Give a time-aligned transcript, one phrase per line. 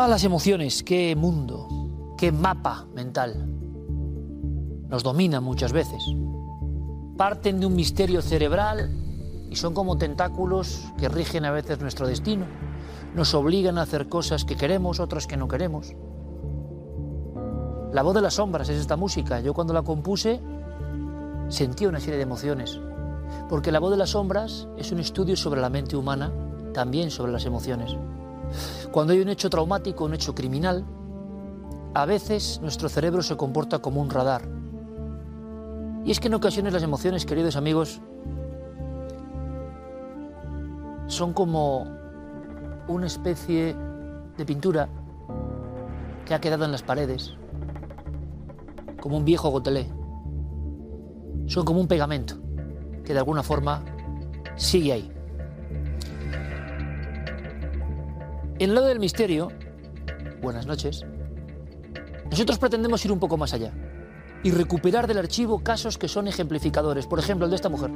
[0.00, 3.48] Ah, las emociones, qué mundo, qué mapa mental.
[4.88, 6.00] Nos dominan muchas veces.
[7.16, 8.92] Parten de un misterio cerebral
[9.50, 12.46] y son como tentáculos que rigen a veces nuestro destino.
[13.16, 15.96] Nos obligan a hacer cosas que queremos, otras que no queremos.
[17.92, 19.40] La voz de las sombras es esta música.
[19.40, 20.40] Yo cuando la compuse
[21.48, 22.78] sentí una serie de emociones.
[23.48, 26.32] Porque la voz de las sombras es un estudio sobre la mente humana,
[26.72, 27.96] también sobre las emociones.
[28.92, 30.84] Cuando hay un hecho traumático, un hecho criminal,
[31.94, 34.42] a veces nuestro cerebro se comporta como un radar.
[36.04, 38.00] Y es que en ocasiones las emociones, queridos amigos,
[41.06, 41.86] son como
[42.86, 43.76] una especie
[44.36, 44.88] de pintura
[46.24, 47.34] que ha quedado en las paredes,
[49.00, 49.88] como un viejo gotelé.
[51.46, 52.36] Son como un pegamento
[53.04, 53.82] que de alguna forma
[54.56, 55.17] sigue ahí.
[58.60, 59.52] En el lado del misterio,
[60.42, 61.04] buenas noches,
[62.28, 63.70] nosotros pretendemos ir un poco más allá
[64.42, 67.06] y recuperar del archivo casos que son ejemplificadores.
[67.06, 67.90] Por ejemplo, el de esta mujer.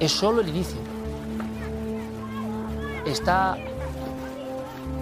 [0.00, 0.80] Es solo el inicio.
[3.06, 3.56] Está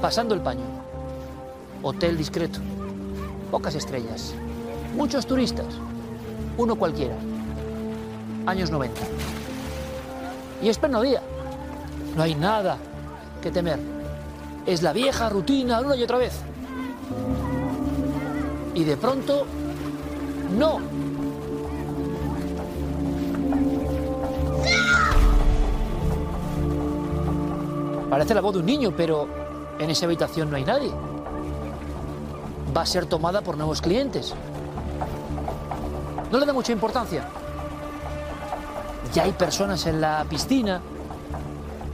[0.03, 0.67] pasando el paño.
[1.83, 2.61] Hotel discreto.
[3.51, 4.35] Pocas estrellas.
[4.95, 5.75] Muchos turistas.
[6.59, 7.17] Uno cualquiera.
[8.45, 9.01] Años 90.
[10.63, 11.23] Y es día.
[12.15, 12.77] No hay nada
[13.41, 13.78] que temer.
[14.66, 16.32] Es la vieja rutina una y otra vez.
[18.75, 19.47] Y de pronto,
[20.56, 20.78] no.
[28.10, 29.28] Parece la voz de un niño, pero
[29.78, 30.91] en esa habitación no hay nadie.
[32.77, 34.34] Va a ser tomada por nuevos clientes.
[36.31, 37.28] No le da mucha importancia.
[39.15, 40.81] Ya hay personas en la piscina.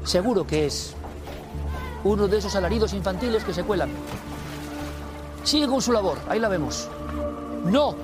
[0.05, 0.95] Seguro que es
[2.05, 3.91] uno de esos alaridos infantiles que se cuelan.
[5.43, 6.89] Sigue con su labor, ahí la vemos.
[7.65, 7.95] ¡No!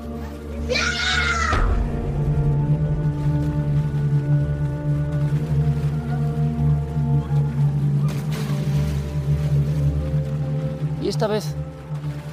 [11.02, 11.54] Y esta vez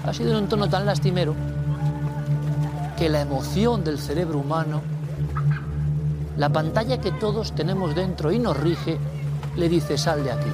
[0.05, 1.35] ha sido en un tono tan lastimero
[2.97, 4.81] que la emoción del cerebro humano,
[6.37, 8.97] la pantalla que todos tenemos dentro y nos rige,
[9.55, 10.49] le dice sal de aquí.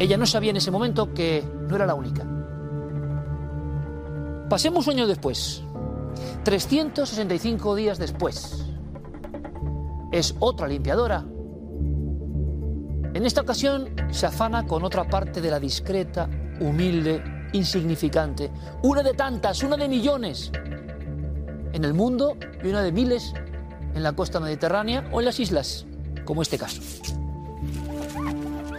[0.00, 2.24] Ella no sabía en ese momento que no era la única.
[4.48, 5.62] Pasemos un año después,
[6.42, 8.64] 365 días después.
[10.10, 11.22] Es otra limpiadora.
[13.12, 17.22] En esta ocasión se afana con otra parte de la discreta, humilde,
[17.52, 18.50] insignificante.
[18.82, 20.50] Una de tantas, una de millones.
[21.74, 23.34] En el mundo y una de miles
[23.94, 25.84] en la costa mediterránea o en las islas,
[26.24, 26.80] como este caso.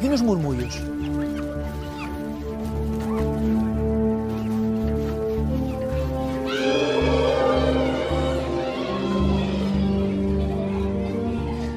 [0.02, 0.82] Y unos murmullos.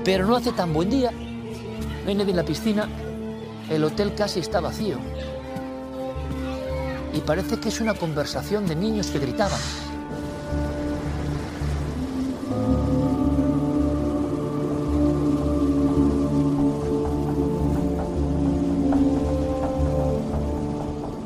[0.05, 1.11] Pero no hace tan buen día.
[2.05, 2.89] No en la piscina.
[3.71, 4.99] El hotel casi está vacío.
[7.15, 9.61] Y parece que es una conversación de niños que gritaban.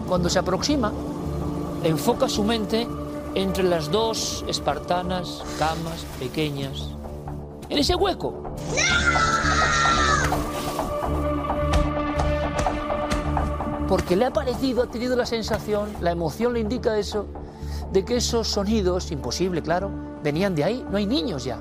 [0.06, 0.92] Cuando se aproxima,
[1.82, 2.86] enfoca su mente
[3.34, 6.97] entre las dos espartanas camas pequeñas.
[7.68, 8.42] En ese hueco.
[13.88, 17.26] Porque le ha parecido, ha tenido la sensación, la emoción le indica eso,
[17.92, 19.90] de que esos sonidos, imposible, claro,
[20.22, 20.86] venían de ahí.
[20.90, 21.60] No hay niños ya.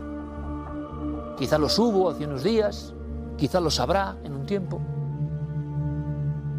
[1.38, 2.94] Quizá los hubo hace unos días,
[3.38, 4.82] quizá los habrá en un tiempo.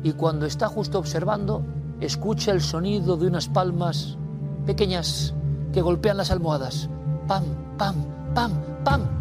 [0.03, 1.63] Y cuando está justo observando,
[2.01, 4.17] escucha el sonido de unas palmas
[4.65, 5.35] pequeñas
[5.73, 6.89] que golpean las almohadas.
[7.27, 7.45] Pam,
[7.77, 7.97] pam,
[8.35, 8.53] pam,
[8.85, 9.18] pam.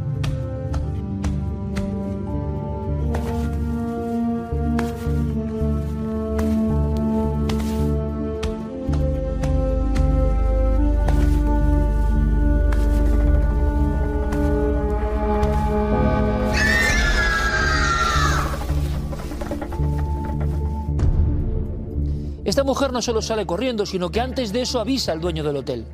[22.68, 25.86] Mujer no solo sale corriendo, sino que antes de eso avisa al dueño del hotel.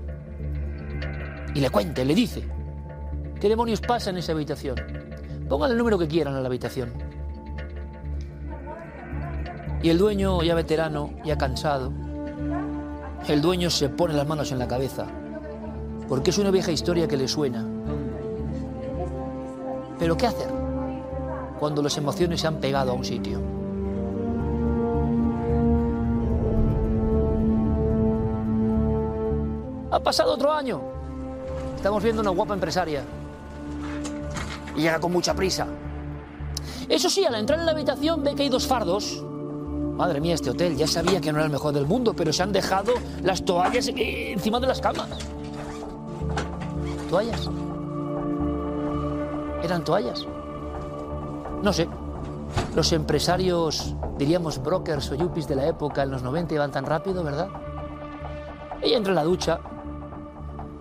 [1.54, 2.44] Y le cuenta, le dice,
[3.40, 4.76] ¿qué demonios pasa en esa habitación?
[5.48, 6.92] Pongan el número que quieran a la habitación.
[9.84, 11.94] Y el dueño, ya veterano, ya cansado,
[13.28, 15.06] el dueño se pone las manos en la cabeza,
[16.10, 17.64] porque es una vieja historia que le suena.
[20.00, 20.50] Pero ¿qué hacer
[21.60, 23.63] cuando las emociones se han pegado a un sitio?
[29.94, 30.82] Ha pasado otro año.
[31.76, 33.04] Estamos viendo una guapa empresaria.
[34.76, 35.68] Y llega con mucha prisa.
[36.90, 39.24] Eso sí, al entrar en la habitación ve que hay dos fardos.
[39.96, 42.42] Madre mía, este hotel ya sabía que no era el mejor del mundo, pero se
[42.42, 42.92] han dejado
[43.22, 45.10] las toallas encima de las camas.
[47.08, 47.48] ¿Toallas?
[49.62, 50.26] ¿Eran toallas?
[51.62, 51.88] No sé.
[52.76, 57.24] Los empresarios, diríamos brokers o yuppies de la época en los 90 iban tan rápido,
[57.24, 57.50] ¿verdad?
[58.82, 59.60] Ella entra en la ducha,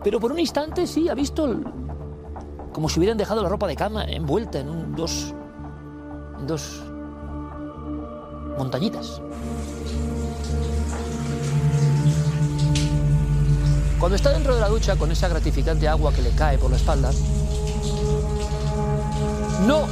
[0.03, 1.61] pero por un instante sí ha visto
[2.73, 5.35] como si hubieran dejado la ropa de cama envuelta en un, dos,
[6.39, 6.83] en dos
[8.59, 9.21] montañitas.
[13.99, 16.77] Cuando está dentro de la ducha con esa gratificante agua que le cae por la
[16.77, 17.13] espalda,
[19.67, 19.87] no.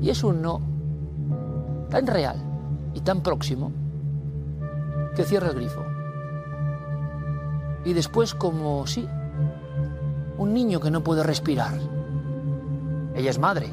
[0.00, 0.60] Y es un no
[1.88, 2.53] tan real
[2.94, 3.72] y tan próximo
[5.14, 5.82] que cierra el grifo.
[7.84, 9.06] Y después como sí,
[10.38, 11.78] un niño que no puede respirar.
[13.14, 13.68] Ella es madre.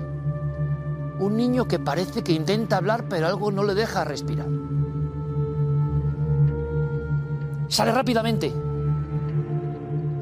[1.19, 4.47] Un niño que parece que intenta hablar pero algo no le deja respirar.
[7.67, 8.51] Sale rápidamente.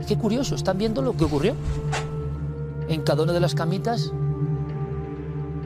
[0.07, 1.55] Qué curioso, ¿están viendo lo que ocurrió?
[2.87, 4.11] En cada una de las camitas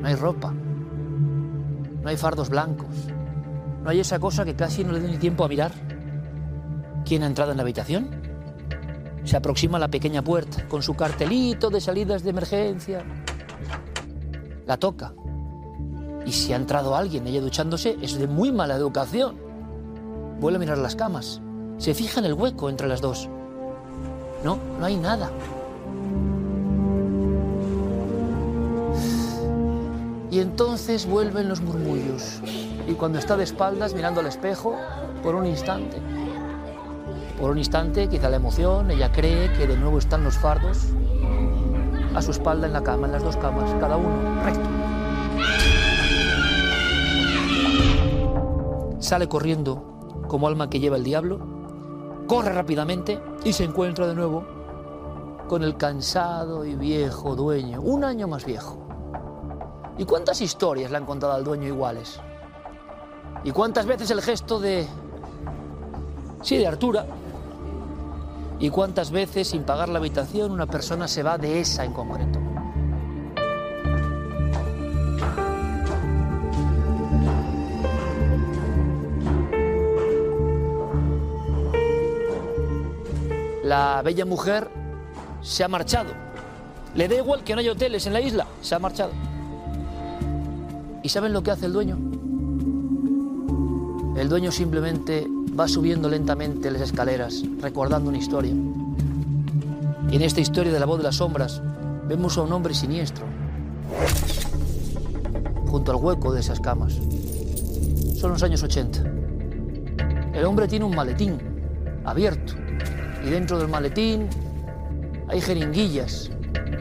[0.01, 0.53] no hay ropa,
[2.01, 2.89] no hay fardos blancos,
[3.83, 5.71] no hay esa cosa que casi no le da ni tiempo a mirar.
[7.05, 8.09] ¿Quién ha entrado en la habitación?
[9.25, 13.03] Se aproxima a la pequeña puerta con su cartelito de salidas de emergencia.
[14.65, 15.13] La toca.
[16.25, 19.35] Y si ha entrado alguien, ella duchándose, es de muy mala educación.
[20.39, 21.41] Vuelve a mirar las camas.
[21.77, 23.27] Se fija en el hueco entre las dos.
[24.45, 25.29] No, no hay nada.
[30.33, 32.41] Y entonces vuelven los murmullos.
[32.87, 34.75] Y cuando está de espaldas mirando al espejo,
[35.21, 36.01] por un instante,
[37.39, 40.87] por un instante, quizá la emoción, ella cree que de nuevo están los fardos
[42.15, 44.67] a su espalda en la cama, en las dos camas, cada uno recto.
[48.97, 51.41] Sale corriendo como alma que lleva el diablo,
[52.25, 54.47] corre rápidamente y se encuentra de nuevo
[55.47, 58.92] con el cansado y viejo dueño, un año más viejo.
[59.97, 62.19] ¿Y cuántas historias le han contado al dueño iguales?
[63.43, 64.87] ¿Y cuántas veces el gesto de...
[66.41, 67.05] Sí, de Artura.
[68.59, 72.39] ¿Y cuántas veces sin pagar la habitación una persona se va de esa en concreto?
[83.63, 84.69] La bella mujer
[85.41, 86.11] se ha marchado.
[86.95, 89.11] Le da igual que no haya hoteles en la isla, se ha marchado.
[91.03, 91.97] ¿Y saben lo que hace el dueño?
[94.15, 95.27] El dueño simplemente
[95.59, 98.53] va subiendo lentamente las escaleras, recordando una historia.
[100.09, 101.61] Y en esta historia de la voz de las sombras
[102.07, 103.25] vemos a un hombre siniestro,
[105.67, 106.93] junto al hueco de esas camas.
[108.15, 109.03] Son los años 80.
[110.33, 111.37] El hombre tiene un maletín
[112.05, 112.53] abierto
[113.27, 114.29] y dentro del maletín
[115.27, 116.31] hay jeringuillas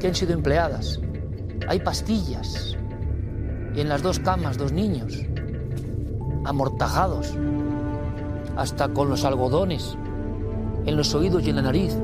[0.01, 1.01] que han sido empleadas,
[1.67, 2.72] hay pastillas
[3.75, 5.19] y en las dos camas dos niños.
[6.45, 7.35] amortajados,
[8.57, 9.97] hasta con los algodones
[10.87, 11.97] en los oídos y en la nariz,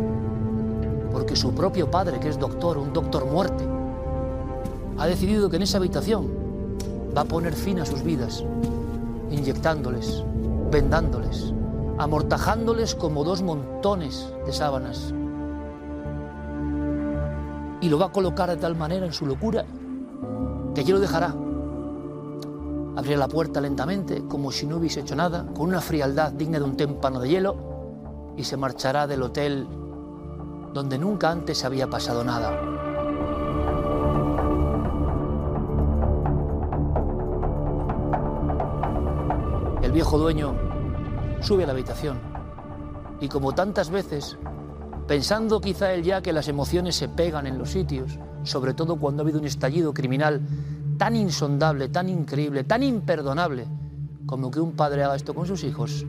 [1.11, 3.65] porque su propio padre, que es doctor, un doctor muerte,
[4.97, 6.29] ha decidido que en esa habitación
[7.17, 8.45] va a poner fin a sus vidas,
[9.31, 10.23] inyectándoles,
[10.71, 11.53] vendándoles,
[11.99, 15.13] amortajándoles como dos montones de sábanas.
[17.81, 19.65] Y lo va a colocar de tal manera en su locura
[20.75, 21.35] que allí lo dejará.
[22.99, 26.65] Abrirá la puerta lentamente, como si no hubiese hecho nada, con una frialdad digna de
[26.65, 29.69] un témpano de hielo, y se marchará del hotel
[30.75, 32.61] donde nunca antes había pasado nada.
[39.81, 40.57] El viejo dueño
[41.41, 42.19] sube a la habitación
[43.21, 44.37] y como tantas veces,
[45.07, 49.23] pensando quizá él ya que las emociones se pegan en los sitios, sobre todo cuando
[49.23, 50.41] ha habido un estallido criminal
[50.99, 53.67] tan insondable, tan increíble, tan imperdonable
[54.27, 56.05] como que un padre haga esto con sus hijos,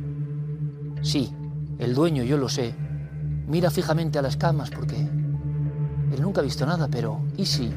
[1.01, 1.31] sí,
[1.77, 2.75] el dueño, yo lo sé,
[3.47, 7.71] mira fijamente a las camas porque él nunca ha visto nada, pero ¿y sí?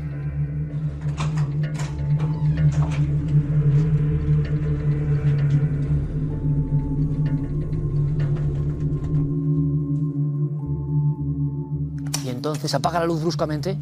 [12.24, 13.78] Y entonces apaga la luz bruscamente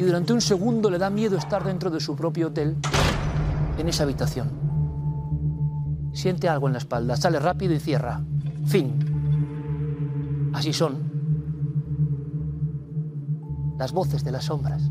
[0.00, 2.74] y durante un segundo le da miedo estar dentro de su propio hotel,
[3.76, 4.48] en esa habitación.
[6.14, 8.24] Siente algo en la espalda, sale rápido y cierra.
[8.64, 8.94] Fin.
[10.54, 10.96] Así son
[13.78, 14.90] las voces de las sombras.